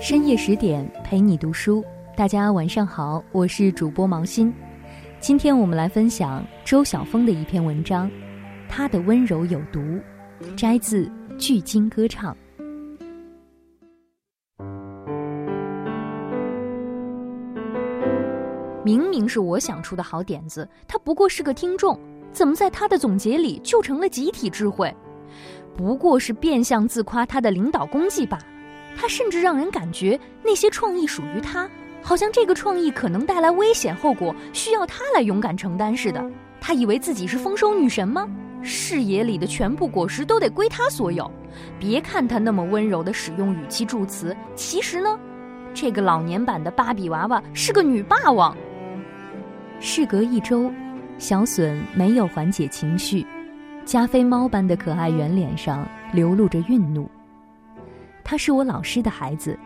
[0.00, 1.84] 深夜十点陪你读书，
[2.16, 4.50] 大家晚上好，我是主播毛心。
[5.20, 8.10] 今天我们来分享周晓峰的一篇文章，
[8.66, 9.78] 他的温柔有毒，
[10.56, 11.04] 摘自
[11.36, 12.34] 《巨鲸歌唱》。
[18.82, 22.00] 明明是我想出的好点子，他不过是个听众，
[22.32, 24.96] 怎么在他的总结里就成了集体智慧？
[25.76, 28.44] 不过是变相自夸他的领导功绩罢了。
[28.96, 31.68] 他甚至让人感觉那些创意属于他，
[32.02, 36.30] 好像这个创意可能带来危险后果，需要他来勇敢承担似的。
[36.60, 38.28] 他以为自己是丰收女神吗？
[38.62, 41.30] 视野里的全部果实都得归他所有。
[41.78, 45.18] 别看他那么温柔的使用语气助词，其实呢，
[45.72, 48.54] 这个老年版的芭比娃娃是个女霸王。
[49.80, 50.70] 事隔一周，
[51.16, 53.26] 小隼没有缓解情绪，
[53.86, 57.10] 加菲猫般的可爱圆脸上流露着愠怒。
[58.22, 59.58] 她是我老师的孩子，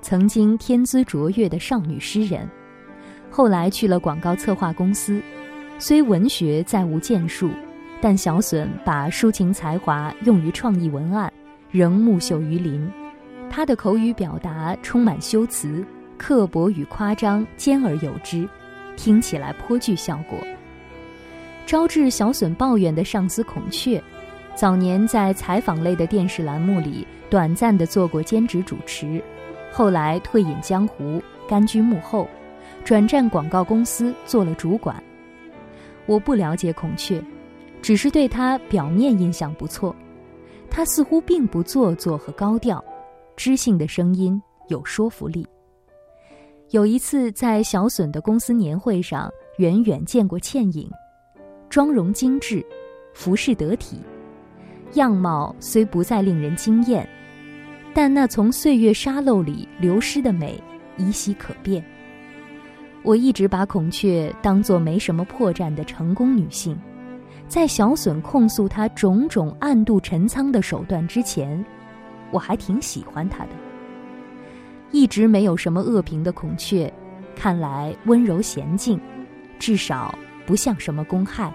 [0.00, 2.48] 曾经天资卓越的少女诗人，
[3.30, 5.20] 后来去了广告策划公司。
[5.78, 7.50] 虽文学再无建树，
[8.00, 11.32] 但小隼把抒情才华用于创意文案，
[11.70, 12.88] 仍木秀于林。
[13.50, 15.84] 他的口语表达充满修辞，
[16.16, 18.48] 刻薄与夸张兼而有之，
[18.96, 20.38] 听起来颇具效果。
[21.66, 24.02] 招致小隼抱怨的上司孔雀。
[24.54, 29.22] 早年在采访类的电视栏目里短暂地做过兼职主持，
[29.72, 32.28] 后来退隐江湖，甘居幕后，
[32.84, 35.02] 转战广告公司做了主管。
[36.06, 37.22] 我不了解孔雀，
[37.80, 39.94] 只是对他表面印象不错。
[40.70, 42.82] 他似乎并不做作和高调，
[43.36, 45.46] 知性的声音有说服力。
[46.70, 50.90] 有一次在小隼的公司年会上，远远见过倩影，
[51.68, 52.64] 妆容精致，
[53.12, 53.98] 服饰得体。
[54.94, 57.08] 样貌虽不再令人惊艳，
[57.94, 60.62] 但那从岁月沙漏里流失的美
[60.96, 61.82] 依稀可辨。
[63.02, 66.78] 我一直把孔雀当作没什么破绽的成功女性，
[67.48, 71.64] 在小隼控诉她种种暗度陈仓的手段之前，
[72.30, 73.50] 我还挺喜欢她的。
[74.92, 76.92] 一直没有什么恶评的孔雀，
[77.34, 79.00] 看来温柔娴静，
[79.58, 80.16] 至少
[80.46, 81.52] 不像什么公害。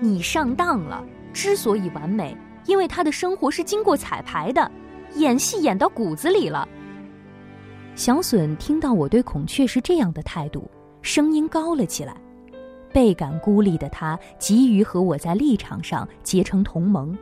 [0.00, 1.02] 你上当了，
[1.32, 2.36] 之所以完美。
[2.68, 4.70] 因为他的生活是经过彩排的，
[5.14, 6.68] 演戏演到骨子里了。
[7.96, 10.70] 小隼听到我对孔雀是这样的态度，
[11.00, 12.14] 声音高了起来。
[12.92, 17.16] 倍感孤立的他急于和我在立场上结成同盟。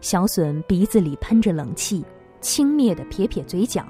[0.00, 2.04] 小隼鼻子里喷着冷气，
[2.40, 3.84] 轻蔑的撇撇嘴角。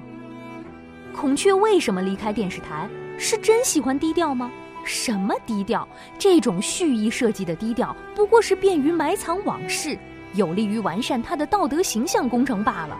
[1.15, 2.89] 孔雀为什么离开电视台？
[3.19, 4.51] 是真喜欢低调吗？
[4.83, 5.87] 什么低调？
[6.17, 9.95] 这种蓄意设计的低调，不过是便于埋藏往事。
[10.37, 12.97] 有利于完善他的道德形象工程罢了。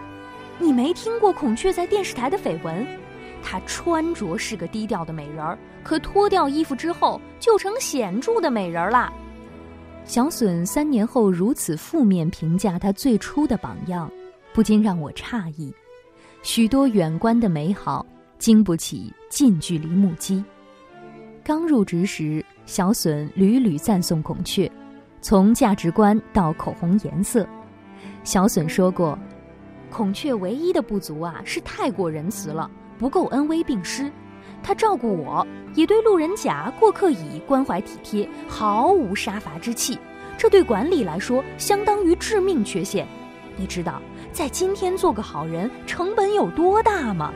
[0.59, 2.85] 你没听过孔雀在电视台的绯闻？
[3.41, 9.13] 她穿着是个低调的美人儿，可脱掉衣服之后就成显著的美人儿啦。
[10.03, 14.11] 小隼三年后如此负面评价她最初的榜样，
[14.53, 15.71] 不禁让我诧异。
[16.41, 18.05] 许多远观的美好，
[18.39, 20.43] 经不起近距离目击。
[21.43, 24.69] 刚入职时，小隼屡屡赞颂孔雀。
[25.27, 27.45] 从价值观到口红颜色，
[28.23, 29.19] 小隼说过
[29.91, 34.09] ：“孔雀唯一的不足啊，是太过仁慈了，不够恩威并施。
[34.63, 35.45] 他照顾我，
[35.75, 39.99] 也对路人甲、过客乙关怀体贴，毫无杀伐之气。
[40.37, 43.05] 这对管理来说，相当于致命缺陷。
[43.57, 44.01] 你知道，
[44.31, 47.33] 在今天做个好人成本有多大吗？”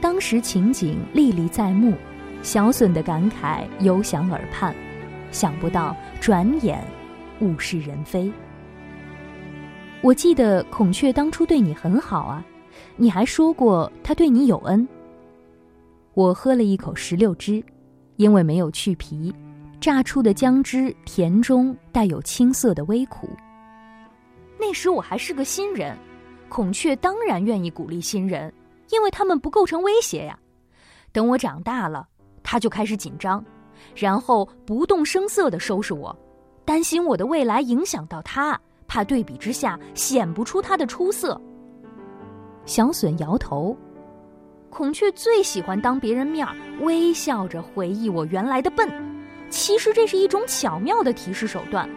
[0.00, 1.94] 当时情景历历在目，
[2.40, 4.72] 小隼的感慨犹响耳畔。
[5.36, 6.82] 想不到，转眼
[7.40, 8.32] 物是人非。
[10.00, 12.42] 我记得孔雀当初对你很好啊，
[12.96, 14.88] 你还说过他对你有恩。
[16.14, 17.62] 我喝了一口石榴汁，
[18.16, 19.30] 因为没有去皮，
[19.78, 23.28] 榨出的姜汁甜中带有青涩的微苦。
[24.58, 25.94] 那时我还是个新人，
[26.48, 28.50] 孔雀当然愿意鼓励新人，
[28.88, 30.38] 因为他们不构成威胁呀。
[31.12, 32.08] 等我长大了，
[32.42, 33.44] 他就开始紧张。
[33.94, 36.14] 然后不动声色地收拾我，
[36.64, 41.40] 担心我的未来影响到他，怕对比之下显不出他的出色。
[42.64, 43.76] 小隼摇头，
[44.70, 46.46] 孔雀最喜欢当别人面
[46.80, 48.88] 微笑着回忆我原来的笨，
[49.48, 51.88] 其实这是一种巧妙的提示手段。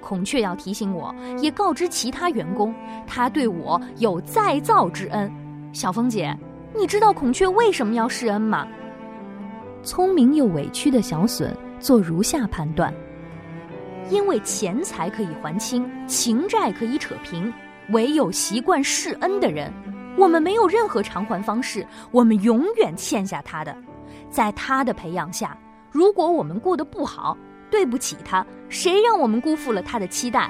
[0.00, 2.74] 孔雀要提醒我，也告知其他员工，
[3.06, 5.30] 他对我有再造之恩。
[5.72, 6.36] 小峰姐，
[6.76, 8.66] 你知道孔雀为什么要施恩吗？
[9.82, 12.92] 聪明又委屈的小隼做如下判断：
[14.10, 17.52] 因为钱财可以还清，情债可以扯平，
[17.90, 19.72] 唯有习惯施恩的人，
[20.16, 23.76] 我们没有任何偿还方式，我们永远欠下他的。
[24.30, 25.56] 在他的培养下，
[25.90, 27.36] 如果我们过得不好，
[27.68, 30.48] 对不起他，谁让我们辜负了他的期待？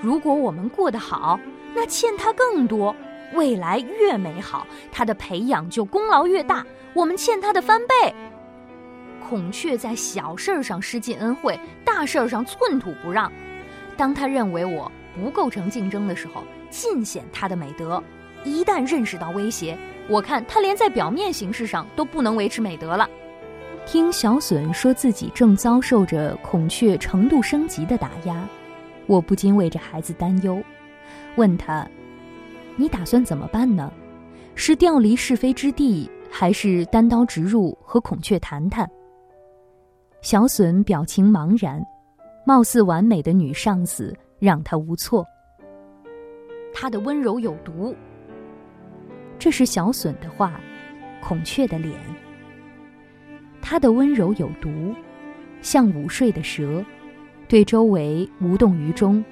[0.00, 1.38] 如果我们过得好，
[1.74, 2.94] 那欠他更多。
[3.34, 8.14] 未来越美好，他的培养就功劳越大，我们欠他的翻倍。
[9.28, 13.30] 孔雀在小事儿上施尽恩惠，大事儿上寸土不让。
[13.96, 18.02] 当他认为我不构成竞争的时候，尽显他的美德；
[18.44, 19.76] 一旦认识到威胁，
[20.08, 23.08] 我看他连在表面形式上都不能维持美德了。
[23.86, 28.46] 听小隼说自己正遭受着孔雀程度升级的打压，
[29.06, 30.62] 我不禁为这孩子担忧，
[31.36, 31.86] 问他。
[32.76, 33.92] 你打算怎么办呢？
[34.54, 38.88] 是调离是非之地，还是单刀直入和孔雀谈谈？
[40.22, 41.84] 小隼表情茫然，
[42.46, 45.26] 貌似完美的女上司让他无措。
[46.72, 47.92] 他的温柔有毒。
[49.36, 50.60] 这是小隼的话，
[51.20, 51.98] 孔雀的脸。
[53.60, 54.94] 他的温柔有毒，
[55.60, 56.84] 像午睡的蛇，
[57.48, 59.24] 对周围无动于衷，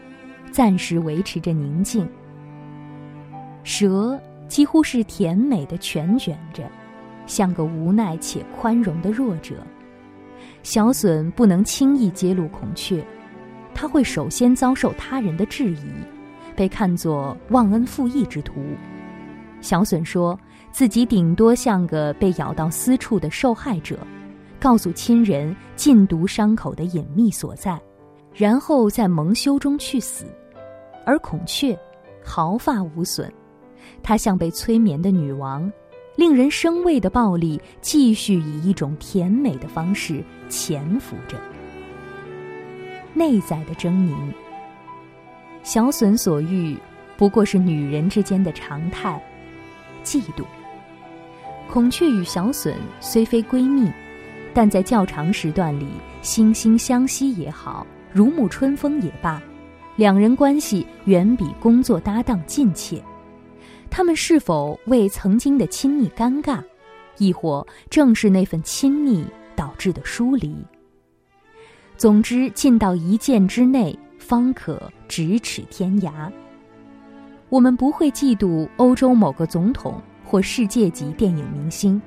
[0.51, 2.09] 暂时维持着宁静。
[3.63, 6.69] 蛇几乎是甜美的蜷卷着，
[7.27, 9.65] 像个无奈且宽容的弱者。
[10.63, 13.05] 小隼不能轻易揭露孔雀，
[13.75, 15.87] 他会首先遭受他人的质疑，
[16.55, 18.61] 被看作忘恩负义之徒。
[19.61, 20.39] 小隼说
[20.71, 23.99] 自己顶多像个被咬到私处的受害者，
[24.59, 27.81] 告诉亲人禁毒伤口的隐秘所在，
[28.35, 30.25] 然后在蒙羞中去死。
[31.07, 31.77] 而孔雀
[32.23, 33.33] 毫发无损。
[34.03, 35.71] 她像被催眠的女王，
[36.21, 41.41] 令人生畏的暴力继续以一种甜美的方式潜伏着。
[43.15, 44.15] 内在的狰狞，
[45.63, 46.77] 小隼所欲
[47.17, 49.19] 不过是女人之间的常态——
[50.05, 50.45] 嫉妒。
[51.71, 53.91] 孔雀与小隼虽非闺蜜，
[54.53, 55.87] 但在较长时段里
[56.23, 59.43] 惺惺相惜也好，如沐春风也罢，
[59.97, 63.03] 两人关系远比工作搭档近切。
[63.91, 66.63] 他们是否为曾经的亲密尴尬，
[67.19, 69.27] 亦或正是那份亲密
[69.57, 70.57] 导致的疏离？
[71.97, 76.31] 总之，进到一箭之内，方可咫尺天涯。
[77.49, 82.01] 我们不会嫉妒欧洲某个总统或世界级电影明星，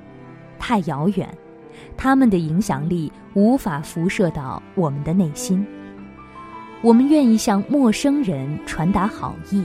[0.58, 1.28] 太遥远，
[1.96, 5.64] 他们的影响力无法辐射到我们的内心。
[6.80, 9.64] 我们愿意向陌生人传达好意，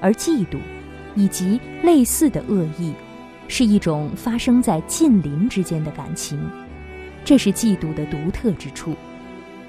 [0.00, 0.58] 而嫉妒。
[1.14, 2.92] 以及类似的恶意，
[3.48, 6.38] 是一种发生在近邻之间的感情，
[7.24, 8.94] 这是嫉妒的独特之处。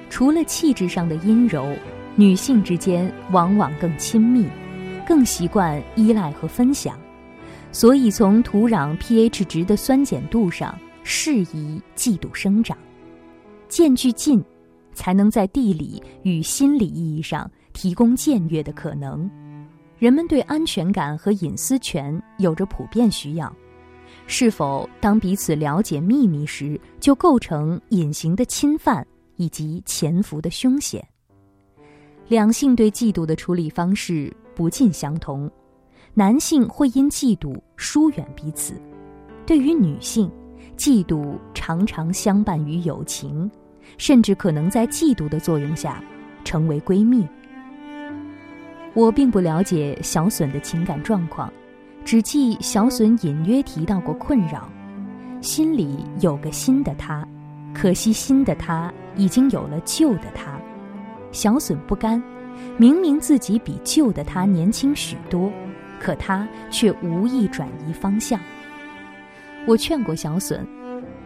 [0.10, 1.68] 除了气质上的阴柔，
[2.16, 4.46] 女性之间往往更亲密，
[5.08, 6.98] 更习惯依赖和分享，
[7.72, 12.78] 所以从土壤 pH 值的酸碱度上适宜嫉妒生长。
[13.68, 14.44] 渐距近，
[14.94, 19.28] 才能在地理与心理意义上提供僭越的可能。
[20.04, 23.56] 人们对安全感和隐私权有着普遍需要，
[24.28, 29.08] 是否当彼此了解秘密时就构成隐形的侵犯
[29.38, 31.02] 以及潜伏的凶险？
[32.28, 35.50] 两性对嫉妒的处理方式不尽相同，
[36.14, 38.74] 男性会因嫉妒疏远彼此，
[39.46, 40.30] 对于女性，
[40.76, 43.50] 嫉妒常常相伴于友情，
[43.98, 46.04] 甚至可能在嫉妒的作用下
[46.44, 47.26] 成为闺蜜。
[48.94, 51.52] 我并不了解小隼的情感状况，
[52.06, 54.70] 只记小隼隐约提到过困扰，
[55.42, 57.28] 心里有个新的他，
[57.74, 60.60] 可惜新的他已经有了旧的他。
[61.32, 62.22] 小隼不甘，
[62.78, 65.52] 明明自己比旧的他年轻许多，
[66.00, 68.40] 可他却无意转移方向。
[69.66, 70.60] 我劝过小隼，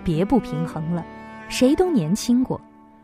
[0.05, 1.05] 别不平衡了，
[1.49, 2.61] 谁都年轻过，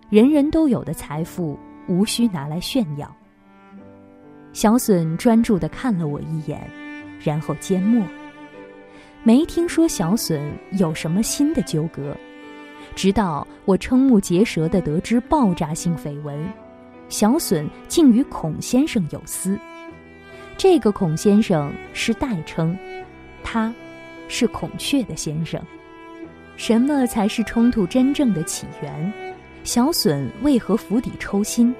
[0.09, 3.13] 人人都有的财富无需拿来炫耀。
[4.53, 6.61] 小隼专注地看了我一眼，
[7.19, 8.05] 然后缄默。
[9.23, 10.39] 没听说小隼
[10.73, 12.15] 有什么新的纠葛，
[12.95, 16.37] 直到我瞠目结舌地得知爆炸性绯闻：
[17.09, 19.57] 小隼竟与孔先生有私。
[20.55, 22.77] 这个孔先生是代称，
[23.43, 23.73] 他，
[24.27, 25.59] 是孔雀的先生。
[26.57, 29.13] 什么才是冲突真正的起源？
[29.63, 31.73] 小隼为何釜底抽薪？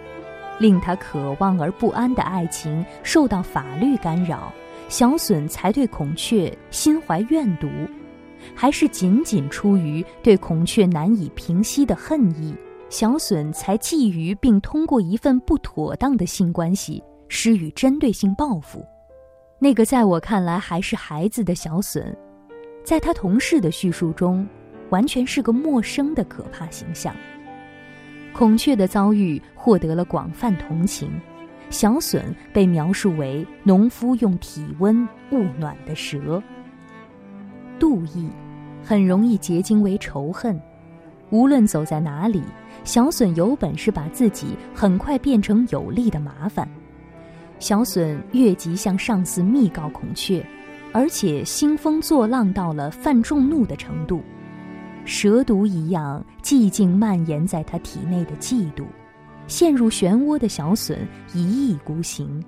[0.60, 4.52] 令他渴望而不安的爱情受到法律干扰，
[4.88, 7.68] 小隼才对孔雀心怀怨毒，
[8.56, 12.56] 还是仅仅出于对孔雀难以平息的恨意，
[12.90, 18.86] 小隼才觊觎并通过一份不妥当的性关系施予针对性报复？
[19.60, 22.16] 那个在我看来还是孩子的小隼，
[22.84, 24.48] 在他同事的叙述中，
[24.90, 27.16] 完全是个陌生的可怕形象。
[28.34, 31.10] 孔雀的遭遇获得了广泛同情，
[31.70, 32.20] 小隼
[32.52, 36.42] 被描述为农夫用体温焐暖的蛇。
[37.80, 38.28] 妒意
[38.84, 40.60] 很容易结晶为仇恨，
[41.30, 42.42] 无论走在哪里，
[42.84, 46.68] 小隼有本事把自己很快变成有力的麻烦。
[47.60, 50.44] 小隼越级向上司密告孔雀，
[50.92, 54.22] 而且兴风作浪到了犯众怒的程度，
[55.06, 58.84] 蛇毒一样寂静蔓延在他体内的嫉妒，
[59.48, 60.98] 陷入漩涡的小隼
[61.34, 62.44] 一意孤行。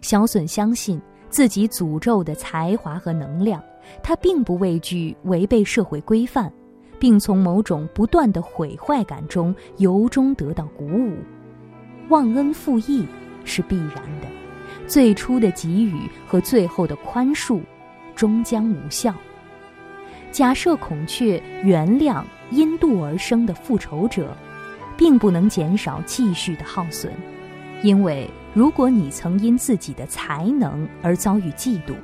[0.00, 3.62] 小隼相信自己诅咒的才华和能量，
[4.02, 6.52] 他并不畏惧违背社会规范，
[6.98, 11.14] 并从某种不断的毁坏感中由衷得到鼓舞。
[12.08, 13.06] 忘恩负义。
[13.42, 14.28] 是必然的，
[14.86, 17.58] 最初的给予和最后的宽恕，
[18.14, 19.14] 终将无效。
[20.32, 24.36] 假设孔雀原谅因妒而生的复仇者，
[24.96, 27.12] 并不能减少继续的耗损，
[27.82, 31.94] 因为如果你曾因自己的才能而遭遇嫉妒，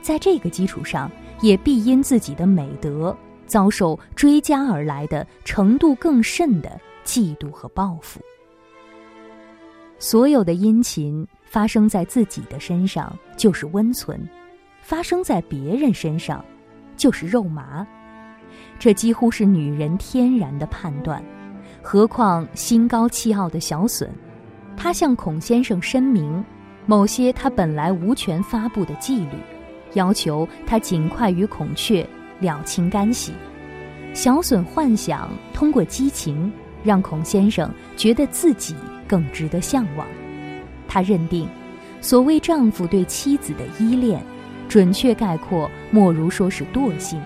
[0.00, 3.16] 在这个基础上，也必因自己的美德
[3.46, 8.20] 遭受追加而来的程度更甚的嫉妒和报复。
[9.98, 14.20] 所有的殷勤发生在自己的身上就是温存，
[14.82, 16.44] 发生在别人身上
[16.96, 17.86] 就是肉麻，
[18.78, 21.22] 这几乎是女人天然的判断。
[21.82, 24.08] 何况心高气傲的小隼，
[24.76, 26.44] 他向孔先生申明
[26.86, 29.36] 某些他本来无权发布的纪律，
[29.92, 32.06] 要求他尽快与孔雀
[32.40, 33.32] 了清干系。
[34.12, 38.74] 小隼幻想通过激情让孔先生觉得自己。
[39.06, 40.06] 更值得向往。
[40.88, 41.46] 他认定，
[42.00, 44.24] 所谓丈夫对妻子的依恋，
[44.68, 47.20] 准确概括莫如说是惰性。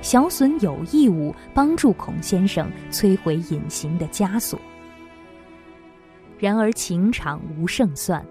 [0.00, 4.58] 小隼有义务帮助孔先生摧毁隐形的枷锁。
[6.38, 8.24] 然而情场无胜算，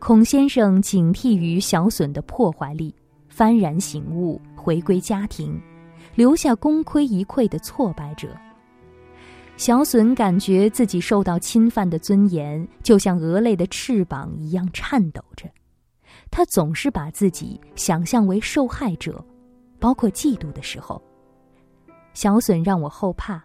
[0.00, 2.92] 孔先生警惕于小隼的破坏力，
[3.32, 5.60] 幡然醒悟，回归家庭，
[6.16, 8.28] 留下功亏一篑的挫败者。
[9.56, 15.48] 小隼感觉自己受到侵犯的尊严，就像鹅类的翅膀一样颤抖着。
[16.36, 19.24] 他总是把自己想象为受害者，
[19.78, 21.00] 包括嫉妒的时候。
[22.12, 23.40] 小隼让我后怕，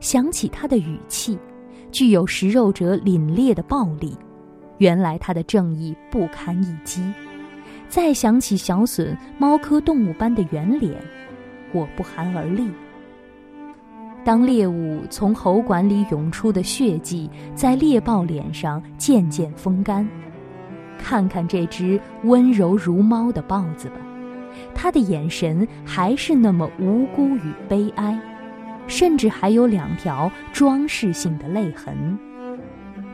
[0.00, 1.38] 想起他的语气，
[1.90, 4.14] 具有食肉者凛冽的暴力。
[4.76, 7.10] 原来他的正义不堪一击。
[7.88, 10.94] 再想起小隼猫科动物般的圆脸，
[11.72, 12.68] 我不寒而栗。
[14.26, 20.06] 当猎物从喉管里涌出的血迹在猎豹脸上渐渐风干，
[20.98, 23.96] 看看这只温柔如猫的豹子吧，
[24.74, 28.18] 它的眼神还是那么无辜与悲哀，
[28.86, 32.18] 甚至还有两条装饰性的泪痕。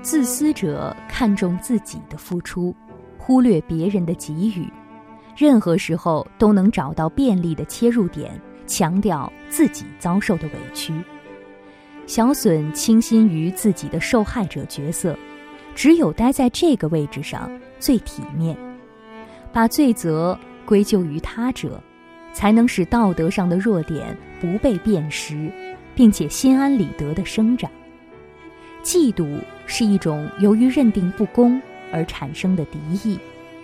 [0.01, 2.75] 自私者看重自己的付出，
[3.19, 4.69] 忽略别人的给予，
[5.37, 8.31] 任何时候都能找到便利的切入点。
[8.65, 10.95] 强调自己遭受的委屈，
[12.07, 15.19] 小隼倾心于自己的受害者角色，
[15.75, 17.51] 只有待在这个位置上
[17.83, 18.57] 最体面，
[19.53, 21.83] 把罪责归咎于他者，
[22.33, 25.51] 才能使道德上的弱点不被辨识，
[25.93, 27.69] 并且心安理得的生长。
[28.85, 29.37] 嫉妒
[29.67, 31.61] 是一种由于认定不公
[31.93, 33.19] 而产生的敌意，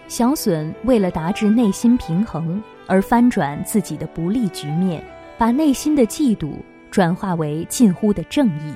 [0.09, 2.61] 小隼为了达至内心平衡。
[2.89, 5.01] 而翻转自己的不利局面，
[5.37, 6.55] 把内心的嫉妒
[6.91, 8.73] 转化为近乎的正义，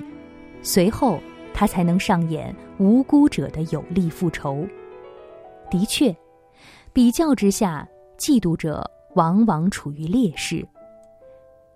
[0.62, 1.18] 随后
[1.52, 4.64] 他才能上演无辜者的有力复仇。
[5.72, 6.14] 的确，
[6.92, 7.88] 比较之下，
[8.18, 10.62] 嫉妒者往往处于劣势。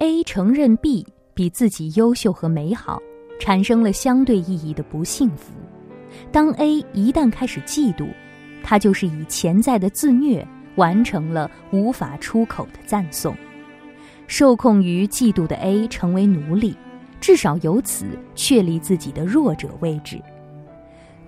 [0.01, 3.01] A 承认 B 比自己优秀和美好，
[3.41, 5.55] 产生了相对意义的不幸福。
[6.31, 8.07] 当 A 一旦开始嫉妒，
[8.63, 10.47] 他就是以潜在的自虐。
[10.75, 13.35] 完成了无法出口的赞颂，
[14.27, 16.77] 受控于嫉妒的 A 成为奴隶，
[17.19, 20.21] 至少由此确立自己的弱者位置。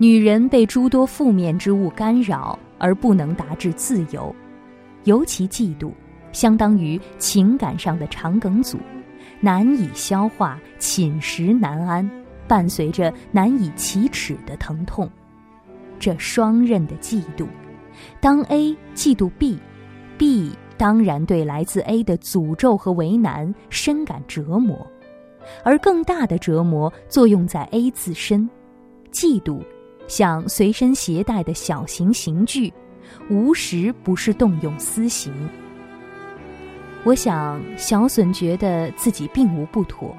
[0.01, 4.33] 女人被诸多负面之物干扰而不能达至自由，
[5.03, 5.91] 尤其嫉妒，
[6.31, 8.77] 相当于情感上的肠梗阻，
[9.41, 12.09] 难以消化，寝食难安，
[12.47, 15.09] 伴随着难以启齿的疼痛。
[15.99, 17.45] 这双刃的嫉妒。
[18.21, 24.87] 当 A 嫉妒 B，B 当然对来自 A 的诅咒和为难深感折磨，
[25.61, 28.49] 而更大的折磨作用在 A 自身。
[29.11, 29.59] 嫉妒
[30.09, 32.73] 像随身携带的小型刑具，
[33.29, 35.31] 无时不是动用私刑。
[37.05, 40.13] 我想，小隼觉得自己并无不妥，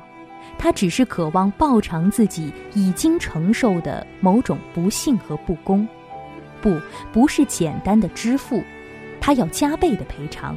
[0.56, 5.86] 他只是渴望报偿自己已经承受的某种不幸和不公，
[6.62, 6.80] 不，
[7.12, 8.62] 不是简单的支付，
[9.20, 10.56] 他要加倍的赔偿。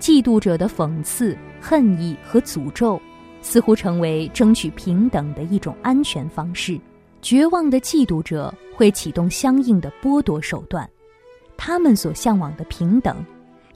[0.00, 3.00] 嫉妒者的讽刺、恨意和诅咒，
[3.40, 6.80] 似乎成为争取平等的一种安全方式。
[7.24, 10.86] 绝望的嫉妒者会启动相应的剥夺手段，
[11.56, 13.16] 他们所向往的平等，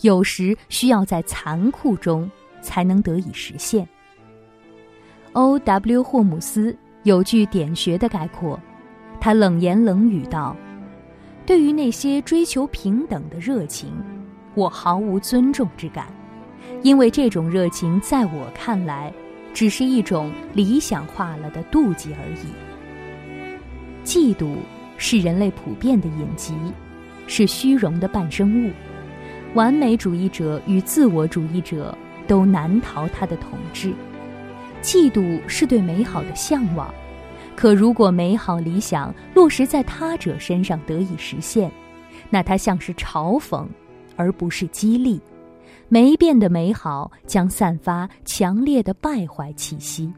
[0.02, 3.88] 有时需要在残酷中才能得以实现。
[5.32, 6.02] O.W.
[6.02, 8.60] 霍姆斯有句点穴的概括，
[9.18, 10.54] 他冷言冷语道
[11.46, 13.90] ：“对于那些追求平等的热情，
[14.54, 16.08] 我毫无尊重之感，
[16.82, 19.10] 因为这种热情在我看来，
[19.54, 22.52] 只是一种理想化了的妒忌而已。”
[24.08, 24.54] 嫉妒
[24.96, 26.54] 是人类普遍的隐疾，
[27.26, 28.72] 是虚荣的伴生物。
[29.52, 31.94] 完美主义者与自我主义者
[32.26, 33.92] 都难逃它的统治。
[34.80, 36.90] 嫉妒是对美好的向往，
[37.54, 41.70] 可如果美好理想落实在他者身上得以实现，
[42.30, 43.66] 那它像是嘲讽，
[44.16, 45.20] 而不是激励。
[45.90, 50.10] 没变的美好将散发强烈的败坏气息。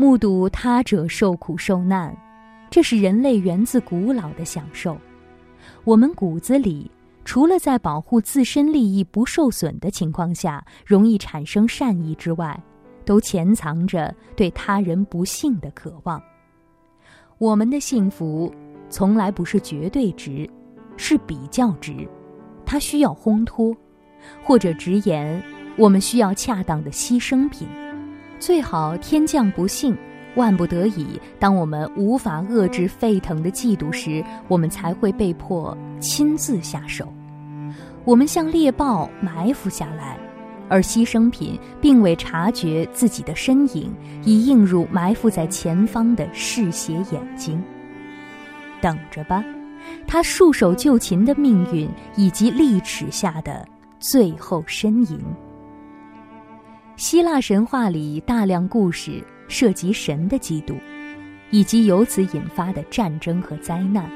[0.00, 2.16] 目睹他者受苦受难，
[2.70, 4.96] 这是人类源自古老的享受。
[5.82, 6.88] 我们骨子里，
[7.24, 12.58] 除了在保护自身利益不受损的情况下容易产生善意之外，
[13.04, 16.22] 都潜藏着对他人不幸的渴望。
[17.38, 18.54] 我们的幸福
[18.88, 20.48] 从来不是绝对值，
[20.96, 22.08] 是比较值，
[22.64, 23.76] 它需要烘托，
[24.44, 25.42] 或者直言，
[25.76, 27.66] 我们需要恰当的牺牲品。
[28.38, 29.96] 最好天降不幸，
[30.36, 37.12] 万不得已，当我们无法遏制沸腾的嫉妒时，我们才会被迫亲自下手。
[38.04, 40.16] 我们像猎豹埋伏下来，
[40.68, 43.92] 而牺牲品并未察觉自己的身影
[44.24, 47.62] 已映入埋伏在前方的嗜血眼睛。
[48.80, 49.44] 等着吧，
[50.06, 53.66] 他束手就擒的命运以及利齿下的
[53.98, 55.20] 最后呻吟。
[56.98, 60.74] 希腊神话里大量故事涉及神的嫉妒，
[61.52, 64.10] 以及由此引发的战争和灾难。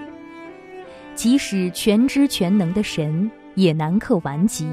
[1.14, 4.68] 即使全知全能的神也难克顽疾，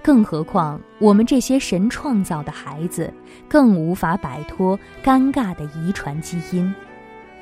[0.00, 3.12] 更何况我们这些神创造的孩子，
[3.48, 6.72] 更无法摆脱尴尬的遗传基因。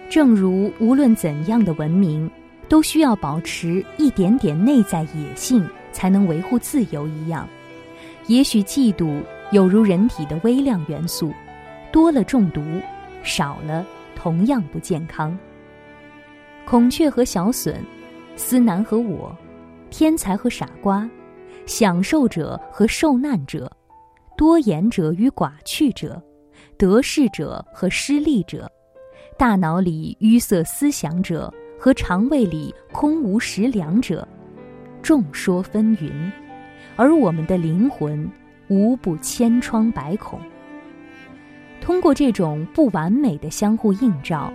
[0.08, 2.30] 正如无论怎样的文明，
[2.66, 7.46] 都需要保持一点点内在野性，才能维护自由一样，
[8.26, 9.20] 也许嫉妒。
[9.50, 11.32] 有如人体的微量元素，
[11.90, 12.60] 多了中毒，
[13.22, 15.36] 少了同样不健康。
[16.66, 17.74] 孔雀和小隼，
[18.36, 19.34] 思南和我，
[19.88, 21.08] 天才和傻瓜，
[21.64, 23.72] 享受者和受难者，
[24.36, 26.22] 多言者与寡趣者，
[26.76, 28.70] 得势者和失利者，
[29.38, 34.28] 大脑里淤塞思想者和肠胃里空无食粮者，
[35.00, 36.12] 众说纷纭，
[36.96, 38.30] 而我们的灵魂。
[38.68, 40.38] 无不千疮百孔。
[41.80, 44.52] 通过这种不完美的相互映照，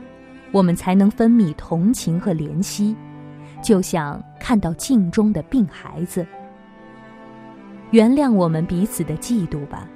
[0.51, 2.95] 我们才能分泌同情和怜惜，
[3.63, 6.25] 就像看到镜中的病孩子。
[7.91, 9.87] 原谅我们彼此的嫉妒吧，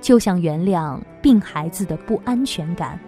[0.00, 2.98] 就像原谅病孩子的不安全感。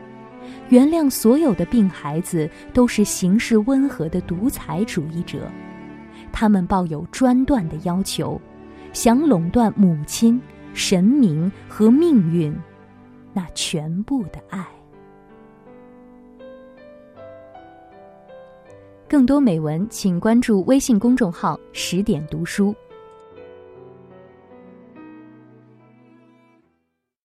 [0.69, 5.49] 原谅所有的病孩子都是行事温和的独裁主义者，
[6.33, 8.41] 他们抱有专断的要求。
[8.93, 10.41] 想垄断母亲、
[10.75, 12.55] 神明和命运，
[13.33, 14.67] 那全部的爱。
[19.09, 22.75] 更多美文，请关注微信公众号“十点读书”。